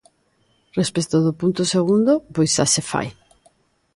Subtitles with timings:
[0.79, 3.07] Respecto do punto segundo, pois xa se fai.